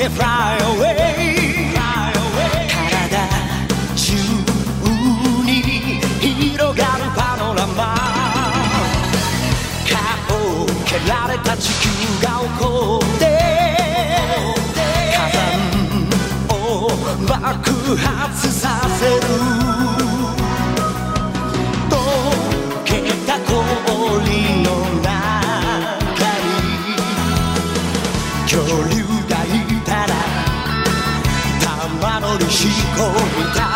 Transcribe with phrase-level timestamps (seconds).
[0.00, 1.74] け fly away.
[1.74, 3.28] 体
[3.94, 4.14] 中
[5.44, 5.52] に
[6.20, 7.94] 広がるパノラマ。
[9.86, 9.92] 顔
[10.62, 11.88] を蹴られた地球
[12.26, 13.22] が怒って。
[15.12, 15.38] 火山
[16.48, 16.88] を
[17.26, 17.36] 爆
[17.96, 18.59] 発させる。
[33.00, 33.69] cold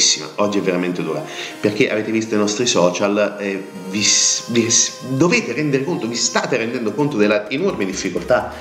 [0.00, 1.22] durissima, oggi è veramente dura,
[1.60, 4.04] perché avete visto i nostri social e vi,
[4.48, 4.68] vi
[5.10, 8.54] dovete rendere conto, vi state rendendo conto della enorme difficoltà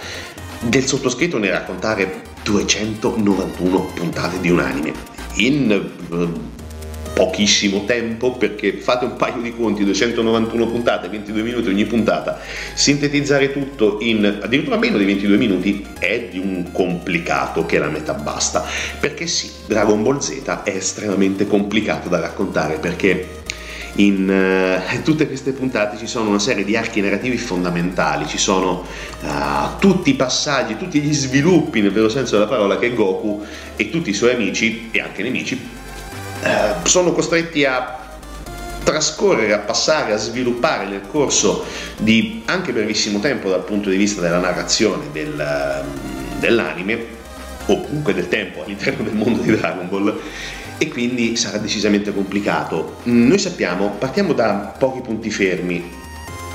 [0.60, 4.94] del sottoscritto nel raccontare 291 puntate di un anime.
[5.36, 6.59] In eh,
[7.20, 12.40] pochissimo tempo perché fate un paio di conti 291 puntate 22 minuti ogni puntata
[12.74, 18.14] sintetizzare tutto in addirittura meno di 22 minuti è di un complicato che la metà
[18.14, 18.66] basta.
[19.02, 23.38] Perché sì Dragon Ball Z è estremamente complicato da raccontare perché
[23.96, 28.86] in eh, tutte queste puntate ci sono una serie di archi narrativi fondamentali, ci sono
[29.24, 33.44] ah, tutti i passaggi, tutti gli sviluppi nel vero senso della parola che Goku
[33.76, 35.78] e tutti i suoi amici e anche nemici
[36.44, 37.98] eh, sono costretti a
[38.84, 41.66] trascorrere, a passare, a sviluppare nel corso
[41.98, 45.84] di anche brevissimo tempo dal punto di vista della narrazione del,
[46.40, 47.18] dell'anime
[47.66, 50.20] o comunque del tempo all'interno del mondo di Dragon Ball
[50.80, 52.98] e quindi sarà decisamente complicato.
[53.04, 55.92] Noi sappiamo, partiamo da pochi punti fermi,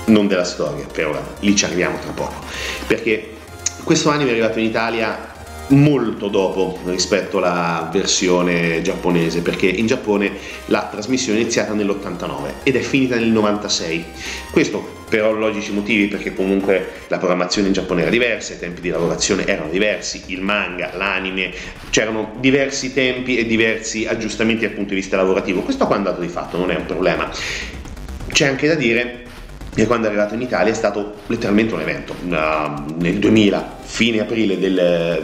[0.06, 2.42] non della storia, per ora, lì ci arriviamo tra poco,
[2.86, 3.36] perché
[3.84, 5.33] questo anime è arrivato in Italia
[5.68, 10.32] molto dopo rispetto alla versione giapponese perché in Giappone
[10.66, 14.04] la trasmissione è iniziata nell'89 ed è finita nel 96
[14.50, 18.88] questo per logici motivi perché comunque la programmazione in Giappone era diversa i tempi di
[18.88, 21.52] lavorazione erano diversi il manga, l'anime
[21.90, 25.60] c'erano diversi tempi e diversi aggiustamenti dal punto di vista lavorativo.
[25.60, 26.56] Questo qua è andato di fatto?
[26.56, 27.30] Non è un problema.
[28.32, 29.23] C'è anche da dire
[29.74, 32.14] che quando è arrivato in Italia è stato letteralmente un evento.
[32.22, 35.22] Uh, nel 2000, fine aprile del,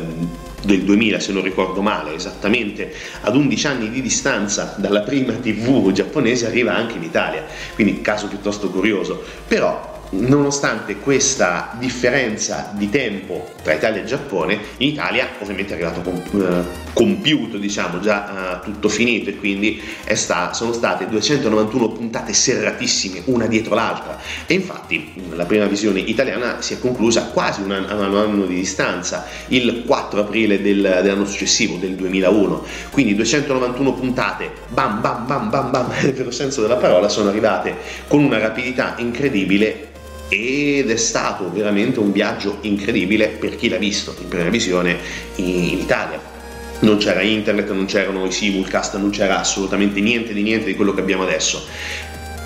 [0.63, 5.93] del 2000, se non ricordo male, esattamente ad 11 anni di distanza dalla prima TV
[5.93, 7.45] giapponese, arriva anche in Italia.
[7.75, 9.23] Quindi caso piuttosto curioso.
[9.47, 16.03] Però nonostante questa differenza di tempo tra Italia e Giappone, in Italia ovviamente è arrivato
[16.11, 19.81] eh, compiuto, diciamo, già eh, tutto finito e quindi
[20.13, 24.19] sta- sono state 291 puntate serratissime una dietro l'altra.
[24.47, 28.55] E infatti la prima visione italiana si è conclusa quasi un anno, un anno di
[28.55, 35.51] distanza, il 4 aprile del, dell'anno successivo, del 2001, quindi 291 puntate, bam bam bam
[35.51, 37.77] bam bam, nel vero senso della parola, sono arrivate
[38.09, 39.89] con una rapidità incredibile
[40.31, 44.97] ed è stato veramente un viaggio incredibile per chi l'ha visto in prima visione
[45.37, 46.21] in Italia.
[46.81, 50.95] Non c'era internet, non c'erano i simulcast, non c'era assolutamente niente di niente di quello
[50.95, 51.67] che abbiamo adesso.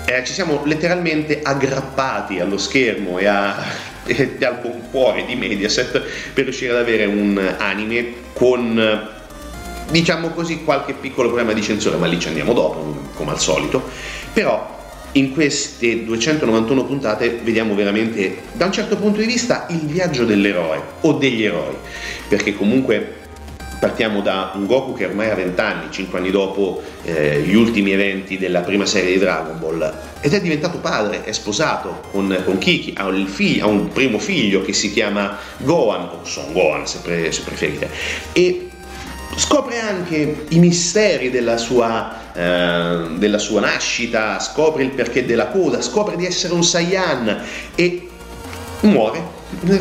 [0.07, 3.55] Eh, ci siamo letteralmente aggrappati allo schermo e, a,
[4.03, 6.01] e al buon cuore di Mediaset
[6.33, 9.13] per riuscire ad avere un anime con
[9.91, 13.89] diciamo così qualche piccolo problema di censura, ma lì ci andiamo dopo, come al solito.
[14.33, 14.73] Però
[15.15, 20.81] in queste 291 puntate vediamo veramente da un certo punto di vista il viaggio dell'eroe
[21.01, 21.75] o degli eroi,
[22.27, 23.23] perché comunque
[23.79, 27.91] partiamo da un Goku che ormai ha 20 anni, 5 anni dopo eh, gli ultimi
[27.91, 32.57] eventi della prima serie di Dragon Ball, ed è diventato padre, è sposato con, con
[32.57, 36.99] Kiki, ha, figlio, ha, un primo figlio che si chiama Gohan, o Son Gohan se,
[37.03, 37.89] pre, se preferite,
[38.33, 38.69] e
[39.35, 45.81] scopre anche i misteri della sua, eh, della sua nascita, scopre il perché della coda,
[45.81, 47.43] scopre di essere un Saiyan
[47.75, 48.09] e
[48.81, 49.33] muore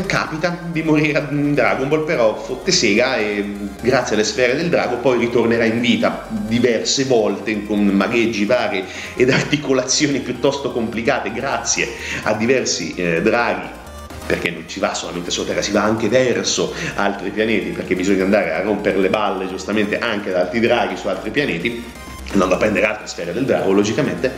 [0.06, 3.44] capita di morire in Dragon Ball, però fotte sega e
[3.80, 8.84] grazie alle sfere del drago poi ritornerà in vita diverse volte con magheggi vari
[9.16, 11.88] ed articolazioni piuttosto complicate grazie
[12.22, 13.82] a diversi eh, draghi
[14.26, 18.24] perché non ci va solamente sulla Terra, si va anche verso altri pianeti, perché bisogna
[18.24, 21.84] andare a rompere le balle giustamente anche ad altri draghi su altri pianeti,
[22.34, 24.30] andando a prendere altre sfere del drago, logicamente,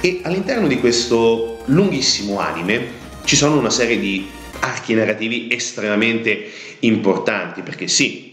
[0.00, 4.28] e all'interno di questo lunghissimo anime ci sono una serie di
[4.60, 6.50] archi narrativi estremamente
[6.80, 8.32] importanti, perché sì,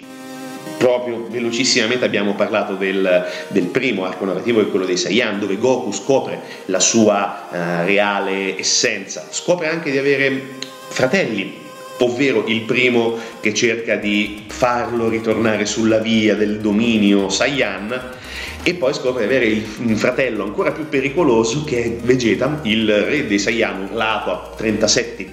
[0.78, 5.58] proprio velocissimamente abbiamo parlato del, del, primo arco narrativo, che è quello dei Saiyan, dove
[5.58, 10.58] Goku scopre la sua uh, reale essenza, scopre anche di avere
[10.88, 11.54] fratelli,
[12.00, 18.18] ovvero il primo che cerca di farlo ritornare sulla via del dominio Saiyan
[18.64, 23.26] e poi scopre di avere un fratello ancora più pericoloso che è Vegeta, il re
[23.26, 25.28] dei Saiyan, urlato a 37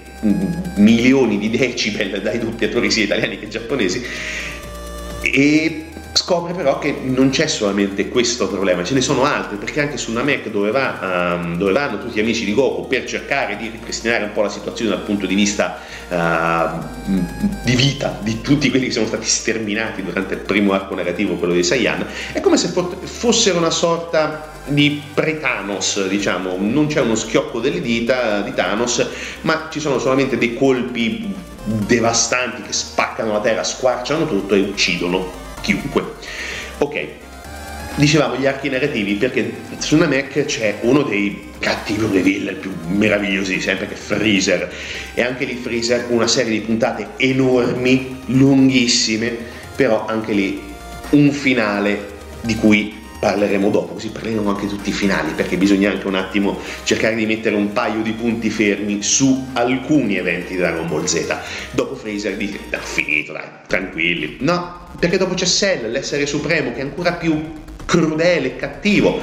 [0.76, 4.02] milioni di decibel dai doppiatori sia italiani che giapponesi.
[5.20, 5.85] E
[6.16, 10.12] scopre però che non c'è solamente questo problema, ce ne sono altri, perché anche su
[10.12, 14.24] Namek dove, va, um, dove vanno tutti gli amici di Goku per cercare di ripristinare
[14.24, 15.78] un po' la situazione dal punto di vista
[16.08, 16.84] uh,
[17.64, 21.52] di vita di tutti quelli che sono stati sterminati durante il primo arco narrativo, quello
[21.52, 22.72] dei Saiyan, è come se
[23.02, 29.06] fossero una sorta di pre-Thanos, diciamo, non c'è uno schiocco delle dita di Thanos,
[29.42, 35.44] ma ci sono solamente dei colpi devastanti che spaccano la terra, squarciano tutto e uccidono
[35.60, 36.14] chiunque.
[36.78, 37.06] Ok,
[37.96, 43.60] dicevamo gli archi narrativi perché su Namek c'è uno dei cattivi reveal più meravigliosi di
[43.60, 44.72] sempre che è Freezer
[45.14, 49.36] e anche lì Freezer una serie di puntate enormi, lunghissime,
[49.74, 50.62] però anche lì
[51.10, 56.06] un finale di cui parleremo dopo, così parleremo anche tutti i finali, perché bisogna anche
[56.06, 60.86] un attimo cercare di mettere un paio di punti fermi su alcuni eventi di Dragon
[60.86, 61.36] Ball Z.
[61.72, 64.36] Dopo Freezer dice, ha finito, dai, tranquilli.
[64.40, 67.52] No, perché dopo c'è Cell, l'essere supremo, che è ancora più
[67.84, 69.20] crudele e cattivo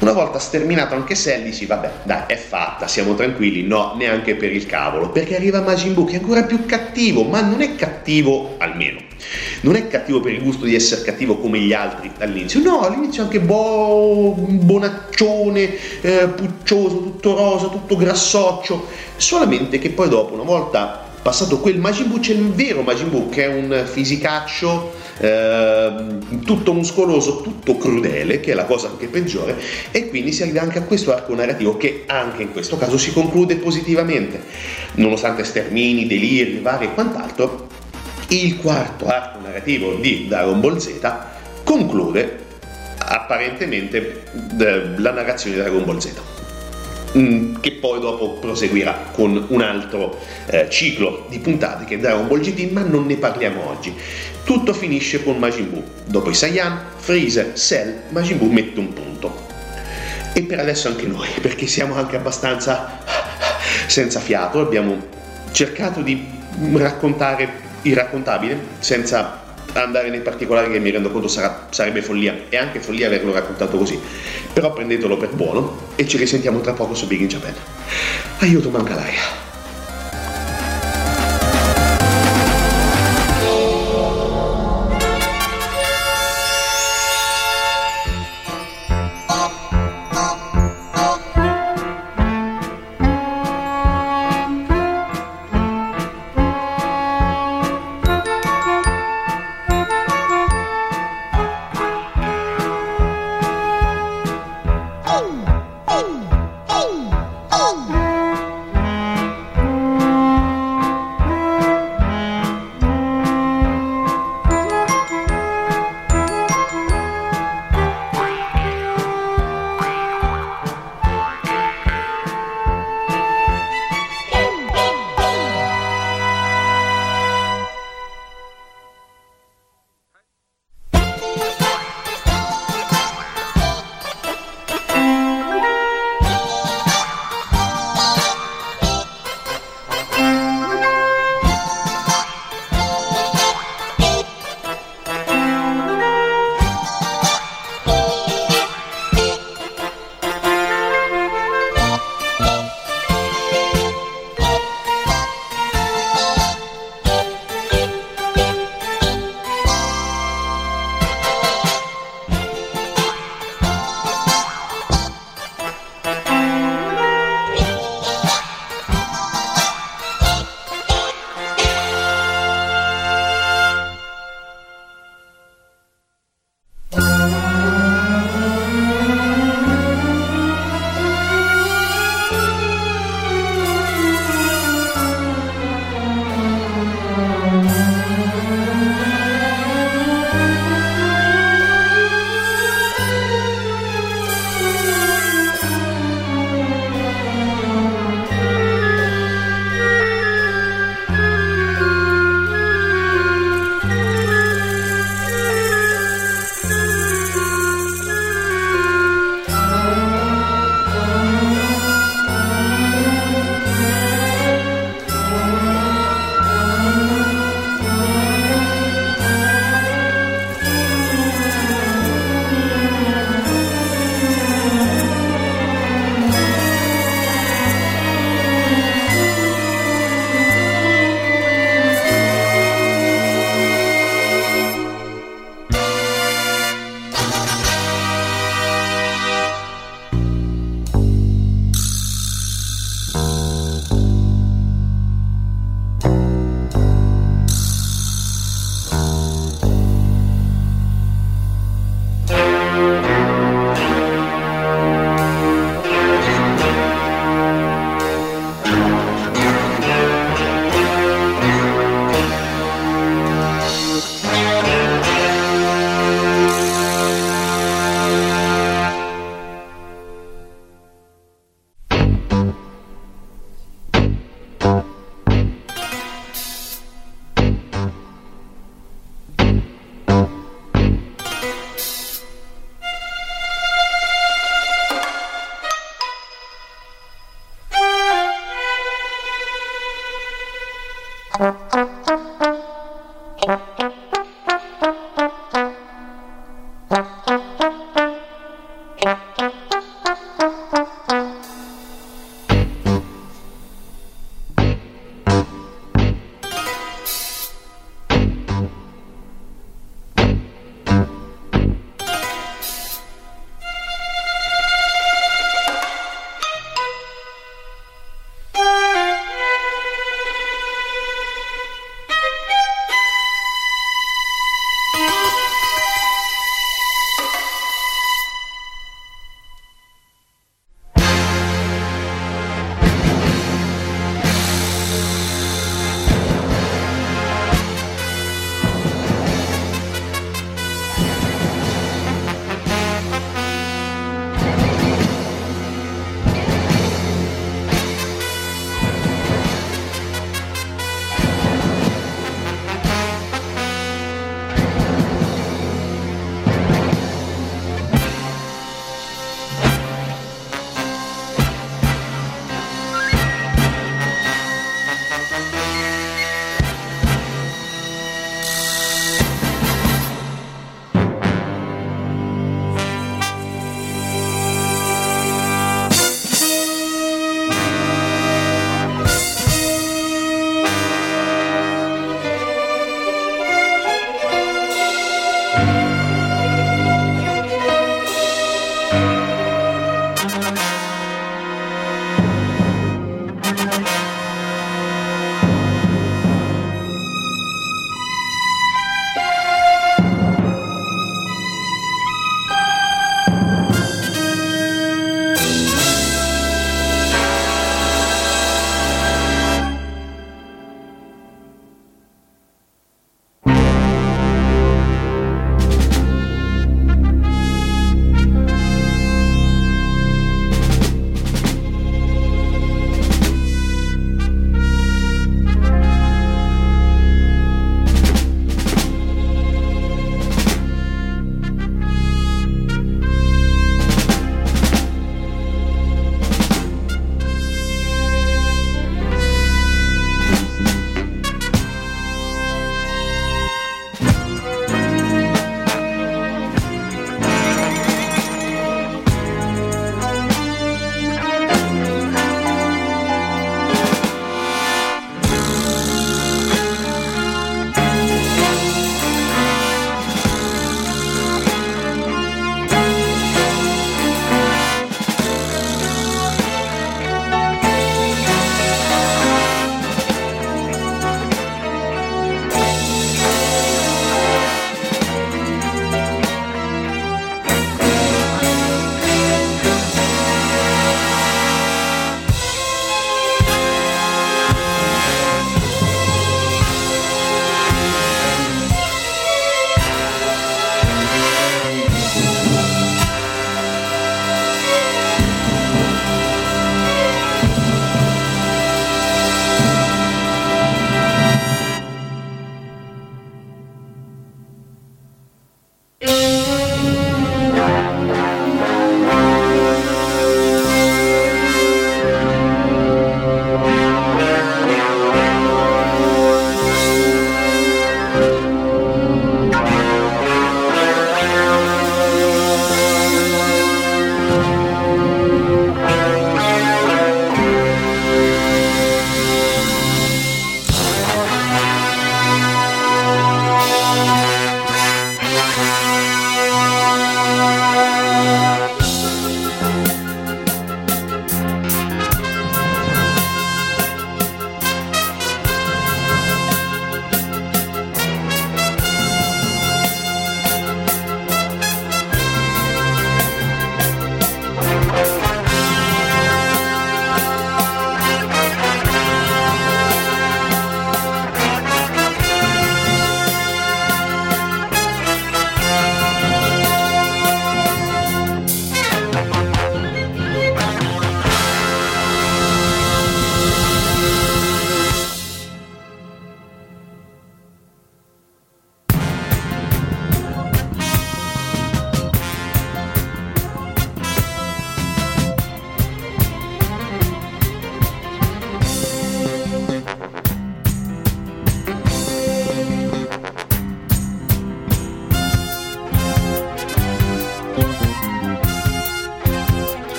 [0.00, 4.52] una volta sterminato anche Cell dici vabbè dai è fatta, siamo tranquilli, no neanche per
[4.52, 8.56] il cavolo, perché arriva Majin Buu che è ancora più cattivo, ma non è cattivo
[8.58, 9.00] almeno,
[9.62, 13.22] non è cattivo per il gusto di essere cattivo come gli altri all'inizio, no all'inizio
[13.22, 18.86] è anche bo- bonaccione, eh, puccioso, tutto rosa, tutto grassoccio,
[19.16, 23.30] solamente che poi dopo una volta passato quel Majin Buu c'è il vero Majin Buu
[23.30, 29.56] che è un fisicaccio eh, tutto muscoloso, tutto crudele, che è la cosa anche peggiore,
[29.90, 33.12] e quindi si arriva anche a questo arco narrativo che anche in questo caso si
[33.12, 34.42] conclude positivamente,
[34.94, 37.68] nonostante stermini, deliri, vari e quant'altro.
[38.28, 40.98] Il quarto arco narrativo di Dragon Ball Z
[41.62, 42.38] conclude
[42.98, 44.24] apparentemente
[44.58, 46.12] eh, la narrazione di Dragon Ball Z.
[47.16, 52.26] Mm, che poi dopo proseguirà con un altro eh, ciclo di puntate che è Dragon
[52.26, 53.94] Ball GT, ma non ne parliamo oggi.
[54.42, 55.84] Tutto finisce con Majin Buu.
[56.06, 59.46] Dopo i Saiyan, Freezer, Cell, Majin Buu mette un punto.
[60.32, 62.98] E per adesso anche noi, perché siamo anche abbastanza
[63.86, 64.96] senza fiato, abbiamo
[65.52, 66.26] cercato di
[66.72, 69.42] raccontare il raccontabile senza
[69.72, 73.76] andare nei particolari che mi rendo conto sarà, sarebbe follia e anche follia averlo raccontato
[73.78, 73.98] così.
[74.52, 77.54] Però prendetelo per buono e ci risentiamo tra poco su Big in Japan.
[78.38, 79.52] Aiuto manca l'aria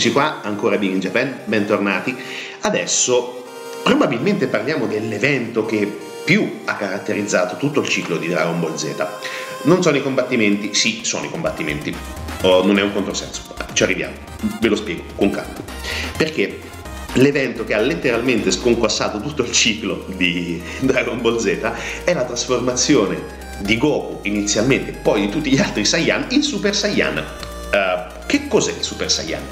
[0.00, 2.16] Eccoci qua, ancora Big in Japan, bentornati.
[2.60, 3.44] Adesso
[3.82, 5.86] probabilmente parliamo dell'evento che
[6.24, 8.94] più ha caratterizzato tutto il ciclo di Dragon Ball Z.
[9.64, 11.94] Non sono i combattimenti, sì, sono i combattimenti.
[12.44, 13.42] Oh, non è un controsenso,
[13.74, 14.14] ci arriviamo,
[14.58, 15.62] ve lo spiego con calma.
[16.16, 16.60] Perché
[17.16, 21.72] l'evento che ha letteralmente sconquassato tutto il ciclo di Dragon Ball Z
[22.04, 23.18] è la trasformazione
[23.58, 28.72] di Goku inizialmente, poi di tutti gli altri Saiyan in Super Saiyan Uh, che cos'è
[28.72, 29.42] il Super Saiyan?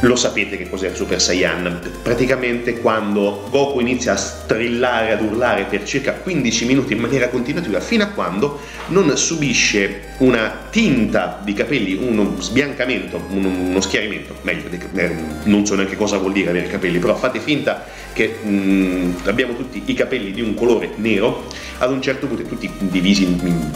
[0.00, 1.80] Lo sapete che cos'è il Super Saiyan?
[2.02, 7.80] Praticamente quando Goku inizia a strillare, ad urlare per circa 15 minuti in maniera continuativa,
[7.80, 15.14] fino a quando non subisce una tinta di capelli, uno sbiancamento, uno schiarimento, meglio, eh,
[15.44, 19.82] non so neanche cosa vuol dire avere capelli, però fate finta che mm, abbiamo tutti
[19.84, 21.46] i capelli di un colore nero,
[21.78, 23.72] ad un certo punto tutti divisi in,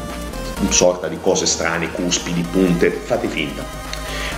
[0.70, 3.64] sorta di cose strane, cuspidi, punte, fate finta.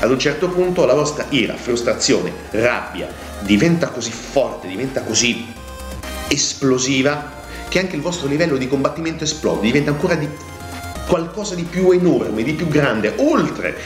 [0.00, 3.09] Ad un certo punto la vostra ira, frustrazione, rabbia
[3.40, 5.52] diventa così forte, diventa così
[6.28, 10.28] esplosiva che anche il vostro livello di combattimento esplode, diventa ancora di
[11.06, 13.76] qualcosa di più enorme, di più grande, oltre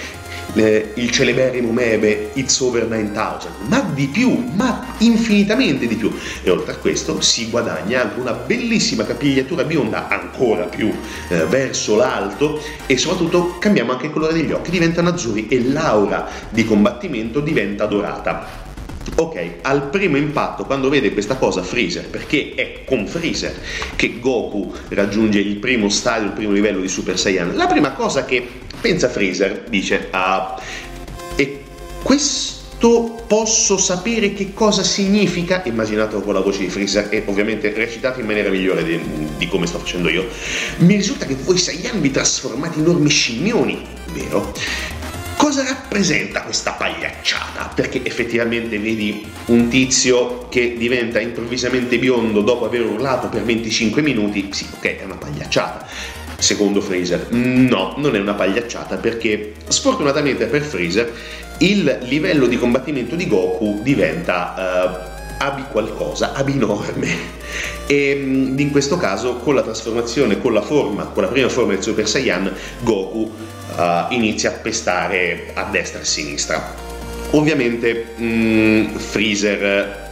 [0.54, 6.12] eh, il celeberrimo meme It's Over 9000, ma di più, ma infinitamente di più.
[6.42, 10.92] E oltre a questo si guadagna anche una bellissima capigliatura bionda, ancora più
[11.28, 16.28] eh, verso l'alto, e soprattutto cambiamo anche il colore degli occhi, diventano azzurri e l'aura
[16.48, 18.62] di combattimento diventa dorata.
[19.16, 23.54] Ok, al primo impatto, quando vede questa cosa Freezer, perché è con Freezer
[23.94, 28.24] che Goku raggiunge il primo stadio, il primo livello di Super Saiyan, la prima cosa
[28.24, 30.60] che pensa Freezer dice, ah,
[31.36, 31.64] e
[32.02, 38.20] questo posso sapere che cosa significa, immaginatelo con la voce di Freezer e ovviamente recitato
[38.20, 39.00] in maniera migliore di,
[39.38, 40.28] di come sto facendo io,
[40.80, 44.52] mi risulta che voi Saiyan vi trasformate in enormi scimmioni, vero?
[45.38, 47.72] Cosa rappresenta questa pagliacciata?
[47.74, 54.50] Perché effettivamente vedi un tizio che diventa improvvisamente biondo dopo aver urlato per 25 minuti,
[54.52, 56.23] sì, ok, è una pagliacciata.
[56.44, 61.10] Secondo Fraser, no, non è una pagliacciata perché sfortunatamente per Fraser
[61.60, 65.08] il livello di combattimento di Goku diventa...
[65.08, 67.08] Uh, abi qualcosa, abinorme.
[67.86, 71.72] E mm, in questo caso, con la trasformazione, con la forma, con la prima forma
[71.72, 73.30] del Super Saiyan, Goku
[73.76, 76.74] uh, inizia a pestare a destra e a sinistra.
[77.30, 80.03] Ovviamente mh, mm, Freezer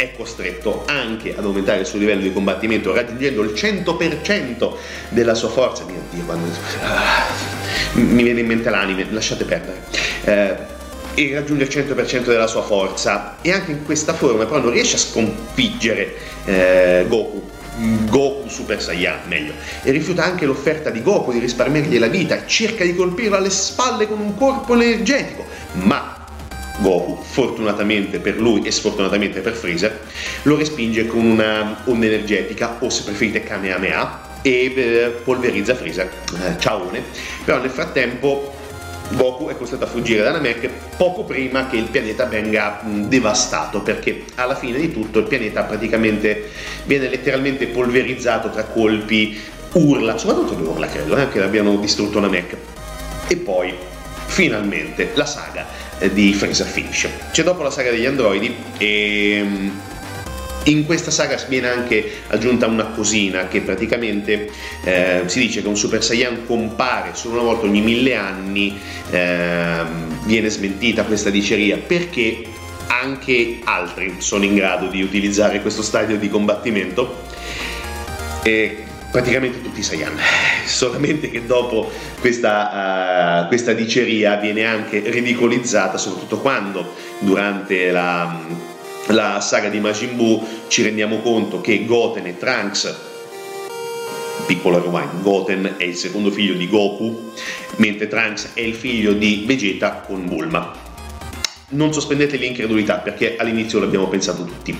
[0.00, 4.72] è costretto anche ad aumentare il suo livello di combattimento raggiungendo il 100%
[5.10, 5.84] della sua forza.
[5.84, 6.46] Mio Dio, quando...
[6.46, 9.82] uh, mi viene in mente l'anime, lasciate perdere.
[10.24, 10.78] Uh,
[11.12, 14.94] e raggiunge il 100% della sua forza e anche in questa forma però non riesce
[14.94, 17.48] a sconfiggere eh, Goku
[18.08, 22.46] Goku Super Saiyan, meglio, e rifiuta anche l'offerta di Goku di risparmiargli la vita e
[22.46, 26.19] cerca di colpirlo alle spalle con un corpo energetico, ma
[26.80, 30.00] Goku, fortunatamente per lui e sfortunatamente per Freezer,
[30.42, 36.58] lo respinge con una onda energetica o se preferite Kamehameha e eh, polverizza Freezer, eh,
[36.58, 37.02] ciaone,
[37.44, 38.56] però nel frattempo
[39.10, 44.24] Goku è costretto a fuggire da Namek poco prima che il pianeta venga devastato perché
[44.36, 46.48] alla fine di tutto il pianeta praticamente
[46.84, 49.38] viene letteralmente polverizzato tra colpi,
[49.72, 52.56] urla, soprattutto le urla credo, eh, che abbiano distrutto Namek
[53.26, 53.74] e poi
[54.26, 55.66] finalmente la saga
[56.08, 57.10] di Freezer finisce.
[57.30, 59.44] C'è dopo la saga degli androidi e
[60.64, 64.50] in questa saga viene anche aggiunta una cosina che praticamente
[64.84, 68.78] eh, si dice che un Super Saiyan compare solo una volta ogni mille anni,
[69.10, 69.82] eh,
[70.24, 72.42] viene smentita questa diceria perché
[72.88, 77.28] anche altri sono in grado di utilizzare questo stadio di combattimento.
[78.42, 78.79] E
[79.10, 80.16] praticamente tutti i Saiyan,
[80.66, 88.68] solamente che dopo questa, uh, questa diceria viene anche ridicolizzata, soprattutto quando durante la
[89.12, 93.08] la saga di Majin Buu ci rendiamo conto che Goten e Trunks
[94.46, 97.30] piccolo rewind, Goten è il secondo figlio di Goku,
[97.76, 100.72] mentre Trunks è il figlio di Vegeta con Bulma.
[101.68, 104.76] Non sospendete l'incredulità perché all'inizio l'abbiamo pensato tutti,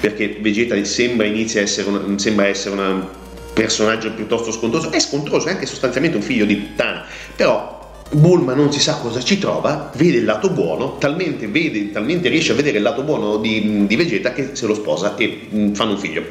[0.00, 3.08] perché Vegeta sembra, essere una, sembra essere un
[3.56, 7.74] personaggio piuttosto scontroso, è scontroso, è anche sostanzialmente un figlio di puttana, però
[8.10, 12.52] Bulma non si sa cosa ci trova, vede il lato buono, talmente, vede, talmente riesce
[12.52, 15.92] a vedere il lato buono di, di, Vegeta che se lo sposa e mm, fanno
[15.92, 16.22] un figlio.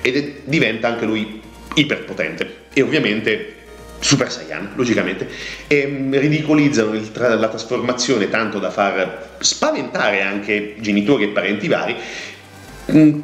[0.00, 1.40] Ed è, diventa anche lui
[1.74, 2.60] iperpotente.
[2.72, 3.56] E ovviamente
[3.98, 5.28] Super Saiyan, logicamente,
[5.66, 11.94] e mm, ridicolizzano tra, la trasformazione tanto da far spaventare anche genitori e parenti vari,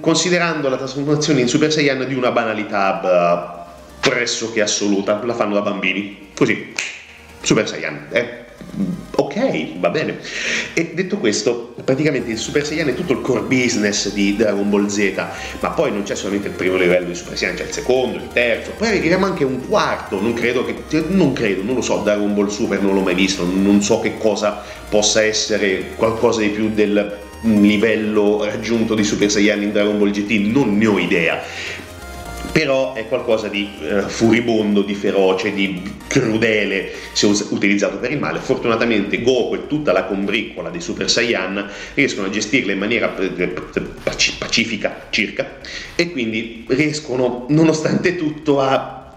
[0.01, 3.67] considerando la trasformazione in Super Saiyan di una banalità
[4.01, 6.73] pressoché assoluta, la fanno da bambini, così
[7.43, 8.47] Super Saiyan, eh?
[9.17, 10.19] ok, va bene.
[10.75, 14.87] E detto questo, praticamente il Super Saiyan è tutto il core business di Dragon Ball
[14.87, 15.13] Z,
[15.61, 18.29] ma poi non c'è solamente il primo livello di Super Saiyan, c'è il secondo, il
[18.33, 21.99] terzo, poi arriviamo anche un quarto, non credo che, cioè, non credo, non lo so,
[21.99, 26.49] Dragon Ball Super non l'ho mai visto, non so che cosa possa essere qualcosa di
[26.49, 31.43] più del livello raggiunto di Super Saiyan in Dragon Ball GT, non ne ho idea
[32.59, 38.41] però è qualcosa di eh, furibondo, di feroce, di crudele se utilizzato per il male.
[38.41, 43.15] Fortunatamente Goku e tutta la combriccola di Super Saiyan riescono a gestirla in maniera
[44.39, 45.59] pacifica circa
[45.95, 49.15] e quindi riescono nonostante tutto a,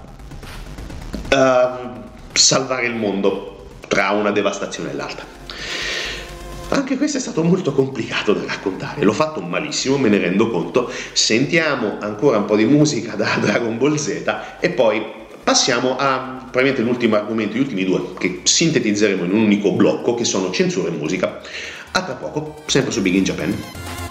[1.29, 2.03] a
[2.34, 5.40] salvare il mondo tra una devastazione e l'altra.
[6.73, 10.89] Anche questo è stato molto complicato da raccontare, l'ho fatto malissimo, me ne rendo conto.
[11.12, 14.23] Sentiamo ancora un po' di musica da Dragon Ball Z
[14.62, 15.03] e poi
[15.43, 20.23] passiamo a probabilmente l'ultimo argomento, gli ultimi due, che sintetizzeremo in un unico blocco, che
[20.23, 21.41] sono censura e musica.
[21.91, 24.11] A tra poco, sempre su Big in Japan.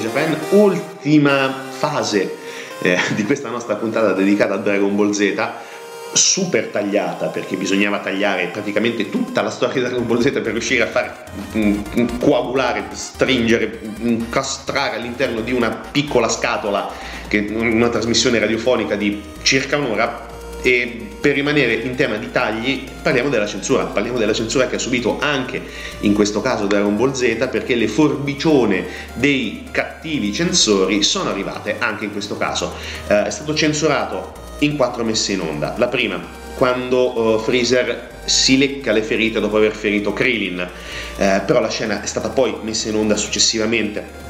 [0.00, 2.36] Japan, ultima fase
[2.80, 5.34] eh, di questa nostra puntata dedicata a Dragon Ball Z,
[6.12, 10.84] super tagliata perché bisognava tagliare praticamente tutta la storia di Dragon Ball Z per riuscire
[10.84, 11.24] a far
[11.54, 16.90] mm, mm, coagulare, stringere, incastrare all'interno di una piccola scatola,
[17.28, 20.28] che una trasmissione radiofonica di circa un'ora
[20.62, 24.78] e per rimanere in tema di tagli parliamo della censura, parliamo della censura che ha
[24.78, 25.60] subito anche
[26.00, 32.04] in questo caso Dragon Ball Z perché le forbicione dei cattivi censori sono arrivate anche
[32.04, 32.74] in questo caso.
[33.06, 35.74] Eh, è stato censurato in quattro messe in onda.
[35.76, 36.20] La prima,
[36.56, 40.60] quando eh, Freezer si lecca le ferite dopo aver ferito Krillin,
[41.16, 44.28] eh, però la scena è stata poi messa in onda successivamente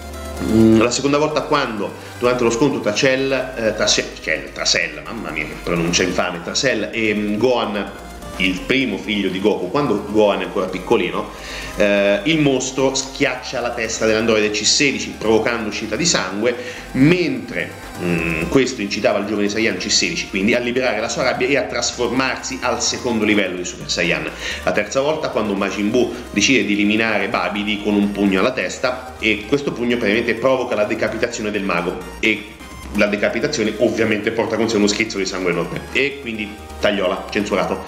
[0.79, 5.31] La seconda volta quando, durante lo scontro tra Cell, eh, tra, Se- Cell, Cell, mamma
[5.31, 7.91] mia pronuncia infame, Cell e mm, Gohan,
[8.37, 11.31] il primo figlio di Goku, quando Gohan è ancora piccolino,
[11.77, 16.55] eh, il mostro schiaccia la testa dell'androide C16 provocando uscita di sangue,
[16.93, 17.71] mentre
[18.03, 21.63] mm, questo incitava il giovane Saiyan C16 quindi a liberare la sua rabbia e a
[21.63, 24.31] trasformarsi al secondo livello di Super Saiyan.
[24.65, 29.17] La terza volta quando Majin Buu decide di eliminare Babidi con un pugno alla testa
[29.19, 32.59] e questo pugno praticamente provoca la decapitazione del mago e
[32.97, 36.49] la decapitazione ovviamente porta con sé uno schizzo di sangue enorme e quindi
[36.81, 37.85] tagliola, censurato.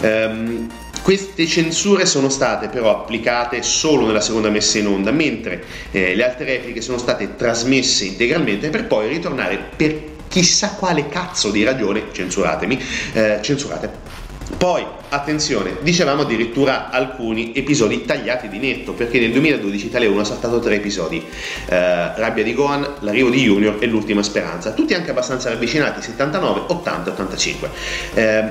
[0.00, 0.68] Ehm,
[1.02, 6.24] queste censure sono state però applicate solo nella seconda messa in onda, mentre eh, le
[6.24, 12.06] altre repliche sono state trasmesse integralmente per poi ritornare per chissà quale cazzo di ragione,
[12.12, 12.82] censuratemi,
[13.12, 14.25] eh, censurate.
[14.56, 20.24] Poi, attenzione, dicevamo addirittura alcuni episodi tagliati di netto, perché nel 2012 Italia 1 ha
[20.24, 25.10] saltato tre episodi, eh, Rabbia di Gohan, L'arrivo di Junior e L'ultima speranza, tutti anche
[25.10, 27.70] abbastanza ravvicinati, 79, 80 e 85.
[28.14, 28.44] Eh,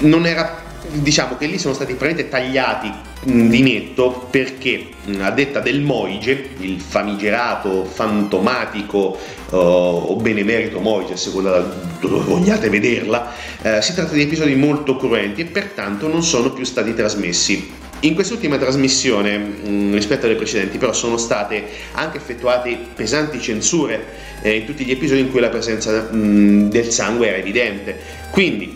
[0.00, 2.92] non era diciamo che lì sono stati praticamente tagliati
[3.24, 10.80] mh, di netto perché mh, a detta del Moige, il famigerato, fantomatico eh, o benemerito
[10.80, 13.32] Moige, a seconda da dove vogliate vederla,
[13.62, 17.78] eh, si tratta di episodi molto cruenti e pertanto non sono più stati trasmessi.
[18.02, 24.06] In quest'ultima trasmissione, mh, rispetto alle precedenti, però sono state anche effettuate pesanti censure
[24.40, 27.98] eh, in tutti gli episodi in cui la presenza del sangue era evidente.
[28.30, 28.74] Quindi,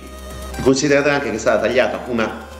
[0.62, 2.52] considerate anche che è stata tagliata una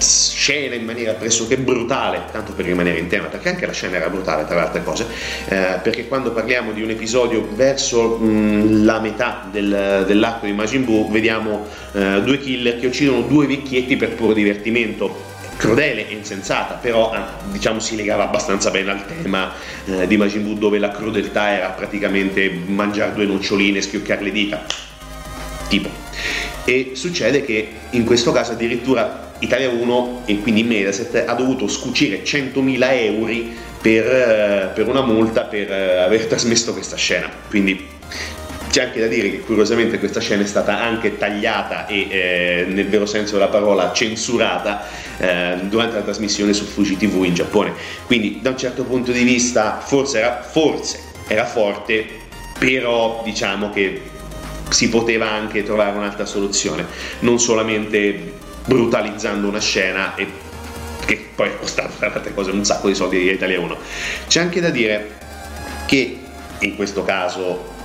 [0.00, 4.08] scena in maniera pressoché brutale, tanto per rimanere in tema, perché anche la scena era
[4.08, 5.06] brutale tra le altre cose,
[5.48, 10.84] eh, perché quando parliamo di un episodio verso mh, la metà del- dell'arco di Majin
[10.84, 15.26] Buu vediamo eh, due killer che uccidono due vecchietti per puro divertimento,
[15.56, 17.18] crudele e insensata, però eh,
[17.50, 19.50] diciamo si legava abbastanza bene al tema
[19.86, 24.30] eh, di Majin Buu dove la crudeltà era praticamente mangiare due noccioline e schioccare le
[24.30, 24.64] dita,
[25.68, 25.88] tipo.
[26.64, 32.22] E succede che in questo caso addirittura Italia 1 e quindi Mediaset ha dovuto scucire
[32.24, 33.32] 100.000 euro
[33.80, 37.30] per, eh, per una multa per eh, aver trasmesso questa scena.
[37.48, 37.96] Quindi
[38.70, 42.88] c'è anche da dire che curiosamente questa scena è stata anche tagliata e eh, nel
[42.88, 44.84] vero senso della parola censurata
[45.18, 47.72] eh, durante la trasmissione su Fuji TV in Giappone.
[48.06, 52.06] Quindi da un certo punto di vista forse era, forse era forte,
[52.58, 54.00] però diciamo che
[54.68, 56.86] si poteva anche trovare un'altra soluzione,
[57.20, 60.26] non solamente brutalizzando una scena e
[61.04, 63.76] che poi è altre cose un sacco di soldi a Italia 1.
[64.26, 65.16] C'è anche da dire
[65.86, 66.18] che
[66.58, 67.76] in questo caso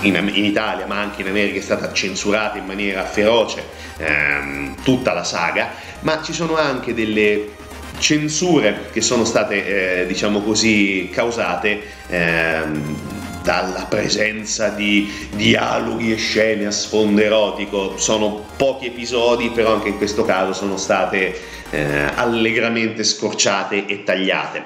[0.00, 3.64] in, in Italia ma anche in America è stata censurata in maniera feroce
[3.96, 5.70] ehm, tutta la saga,
[6.00, 7.56] ma ci sono anche delle
[7.98, 13.17] censure che sono state, eh, diciamo così, causate ehm,
[13.48, 17.96] dalla presenza di dialoghi e scene a sfondo erotico.
[17.96, 21.34] Sono pochi episodi, però anche in questo caso sono state
[21.70, 24.62] eh, allegramente scorciate e tagliate.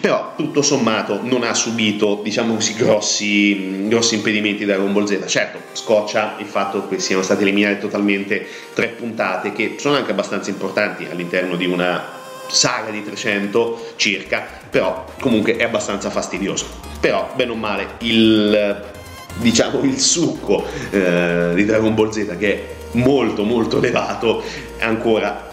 [0.00, 5.24] Però tutto sommato non ha subito, diciamo così, grossi, grossi impedimenti da Ball Z.
[5.26, 10.48] Certo, scoccia il fatto che siano state eliminate totalmente tre puntate che sono anche abbastanza
[10.48, 16.66] importanti all'interno di una saga di 300 circa, però comunque è abbastanza fastidioso.
[17.00, 18.90] Però, bene o male, il
[19.34, 24.42] diciamo il succo eh, di Dragon Ball Z che è molto molto elevato
[24.80, 25.48] ancora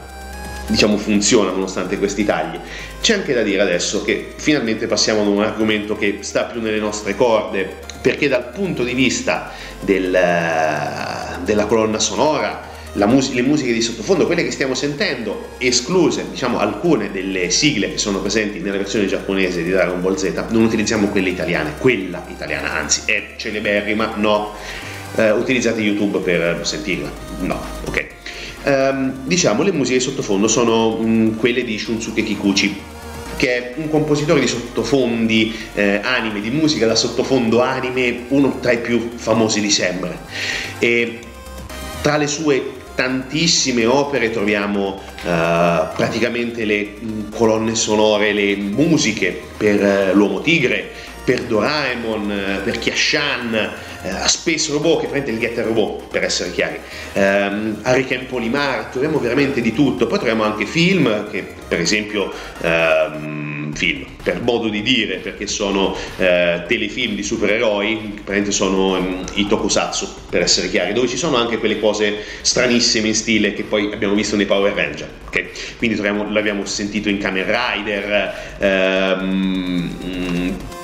[0.67, 2.59] diciamo funziona nonostante questi tagli.
[3.01, 6.79] C'è anche da dire adesso che finalmente passiamo ad un argomento che sta più nelle
[6.79, 10.11] nostre corde, perché dal punto di vista del,
[11.43, 17.11] della colonna sonora mus- le musiche di sottofondo, quelle che stiamo sentendo, escluse diciamo alcune
[17.11, 21.29] delle sigle che sono presenti nella versione giapponese di Dragon Ball Z, non utilizziamo quelle
[21.29, 24.53] italiane, quella italiana, anzi è celeberrima, no,
[25.15, 27.11] eh, utilizzate YouTube per sentirla,
[27.41, 28.07] no, ok.
[28.63, 32.75] Ehm, diciamo le musiche di sottofondo sono mh, quelle di Shunsuke Kikuchi,
[33.37, 38.73] che è un compositore di sottofondi eh, anime, di musica da sottofondo anime, uno tra
[38.73, 40.17] i più famosi di sempre.
[40.77, 41.19] E
[42.01, 49.81] tra le sue tantissime opere troviamo eh, praticamente le mh, colonne sonore, le musiche per
[49.81, 50.91] eh, l'Uomo Tigre,
[51.29, 56.49] per Doraemon, eh, per Kiashan, eh, Space Robot, che prende il Getter Robot per essere
[56.51, 56.79] chiari,
[57.13, 63.73] ehm, Hurricane Polimar, troviamo veramente di tutto, poi troviamo anche film che per esempio ehm,
[63.75, 69.45] film, per modo di dire, perché sono eh, telefilm di supereroi, praticamente sono ehm, i
[69.45, 73.93] tokusatsu per essere chiari, dove ci sono anche quelle cose stranissime in stile che poi
[73.93, 75.77] abbiamo visto nei Power Ranger, ok?
[75.77, 79.89] quindi troviamo, l'abbiamo sentito in Kamen Rider, ehm,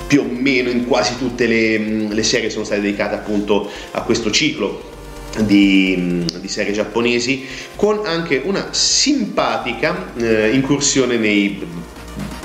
[0.06, 4.30] più o meno in quasi tutte le, le serie sono state dedicate appunto a questo
[4.30, 4.94] ciclo
[5.40, 7.44] di, di, serie giapponesi
[7.74, 11.66] con anche una simpatica eh, incursione nei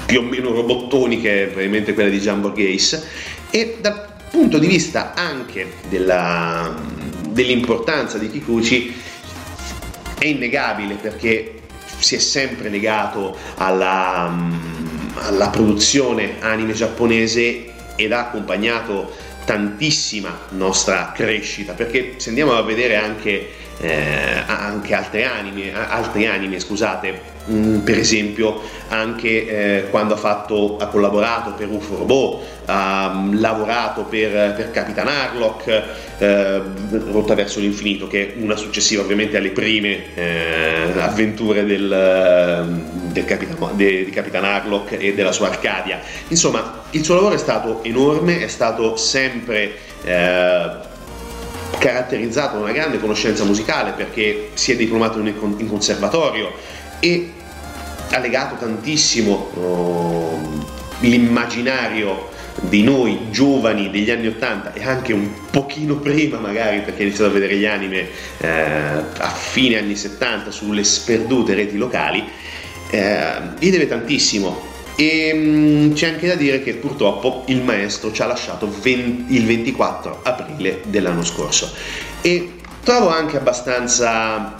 [0.05, 3.07] più o meno robottoni che è probabilmente quella di Jumbo Gaze.
[3.49, 6.75] E dal punto di vista anche della,
[7.29, 8.93] dell'importanza di Kikuchi
[10.17, 11.59] è innegabile perché
[11.97, 14.33] si è sempre legato alla,
[15.15, 19.13] alla produzione anime giapponese ed ha accompagnato
[19.45, 23.49] tantissima nostra crescita perché se andiamo a vedere anche,
[23.81, 30.77] eh, anche altre anime, altre anime scusate, mh, per esempio anche eh, quando ha, fatto,
[30.77, 35.83] ha collaborato per UFO Robot, ha lavorato per, per Capitan Harlock,
[36.19, 36.61] eh,
[37.09, 43.75] Rotta verso l'infinito, che è una successiva ovviamente alle prime eh, avventure del, del Capitan,
[43.75, 45.99] de, di Capitan Harlock e della sua Arcadia.
[46.27, 49.73] Insomma, il suo lavoro è stato enorme, è stato sempre
[50.03, 50.89] eh,
[51.77, 56.51] caratterizzato da una grande conoscenza musicale perché si è diplomato in, conservatorio
[56.99, 57.31] e
[58.11, 60.65] ha legato tantissimo oh,
[60.99, 67.05] l'immaginario di noi giovani degli anni 80 e anche un pochino prima magari perché ho
[67.05, 68.07] iniziato a vedere gli anime
[68.37, 72.23] eh, a fine anni 70 sulle sperdute reti locali
[72.89, 74.70] eh, gli deve tantissimo
[75.01, 79.45] e mh, c'è anche da dire che purtroppo il maestro ci ha lasciato 20, il
[79.45, 81.71] 24 aprile dell'anno scorso.
[82.21, 84.59] E trovo anche abbastanza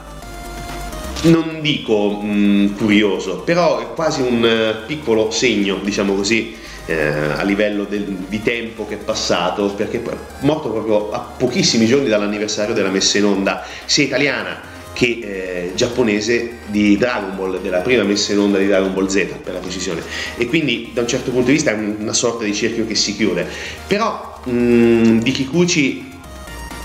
[1.24, 6.56] non dico mh, curioso, però è quasi un uh, piccolo segno, diciamo così,
[6.88, 6.96] eh,
[7.38, 12.10] a livello del, di tempo che è passato, perché è morto proprio a pochissimi giorni
[12.10, 14.71] dall'anniversario della messa in onda, sia italiana
[15.02, 19.26] che eh, giapponese di Dragon Ball, della prima messa in onda di Dragon Ball Z
[19.44, 20.04] per la precisione.
[20.38, 23.16] E quindi da un certo punto di vista è una sorta di cerchio che si
[23.16, 23.48] chiude.
[23.88, 26.08] Però mh, di Kikuchi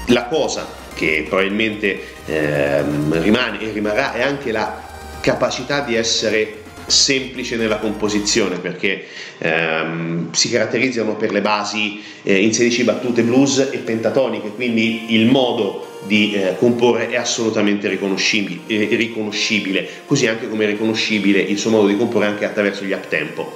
[0.06, 4.82] la cosa che probabilmente ehm, rimane e rimarrà è anche la
[5.20, 9.04] capacità di essere semplice nella composizione perché
[9.38, 15.26] ehm, si caratterizzano per le basi eh, in 16 battute blues e pentatoniche quindi il
[15.26, 21.58] modo di eh, comporre è assolutamente riconoscibile, eh, riconoscibile, così anche come è riconoscibile il
[21.58, 23.54] suo modo di comporre anche attraverso gli up tempo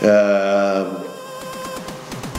[0.00, 1.04] ehm,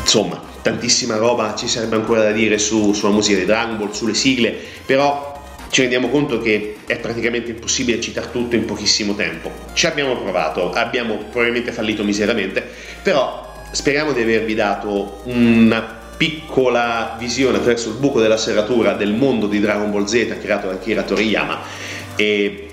[0.02, 4.16] insomma tantissima roba ci sarebbe ancora da dire su, sulla musica di Dragon Ball, sulle
[4.16, 4.52] sigle,
[4.84, 5.40] però
[5.70, 9.52] ci rendiamo conto che è praticamente impossibile citare tutto in pochissimo tempo.
[9.74, 12.68] Ci abbiamo provato, abbiamo probabilmente fallito miseramente,
[13.04, 19.48] però speriamo di avervi dato una piccola visione attraverso il buco della serratura del mondo
[19.48, 21.60] di Dragon Ball Z creato da Kira Toriyama
[22.16, 22.70] e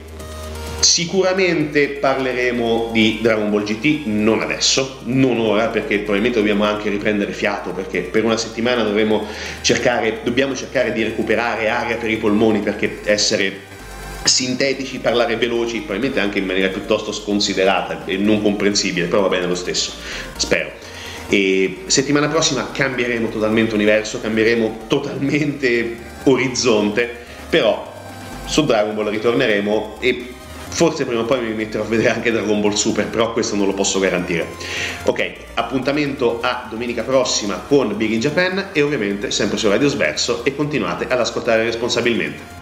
[0.83, 7.33] Sicuramente parleremo di Dragon Ball GT, non adesso, non ora, perché probabilmente dobbiamo anche riprendere
[7.33, 9.25] fiato, perché per una settimana dovremo
[9.61, 13.61] cercare, dobbiamo cercare di recuperare aria per i polmoni, perché essere
[14.25, 19.47] sintetici, parlare veloci, probabilmente anche in maniera piuttosto sconsiderata e non comprensibile, però va bene
[19.47, 19.93] lo stesso,
[20.37, 20.82] spero.
[21.33, 27.09] E settimana prossima cambieremo totalmente universo, cambieremo totalmente orizzonte,
[27.49, 27.91] però
[28.45, 30.35] su Dragon Ball ritorneremo e
[30.73, 33.67] Forse prima o poi mi metterò a vedere anche Dragon Ball Super, però questo non
[33.67, 34.47] lo posso garantire.
[35.05, 40.43] Ok, appuntamento a domenica prossima con Big in Japan e ovviamente sempre su Radio Sverso
[40.47, 42.62] e continuate ad ascoltare responsabilmente.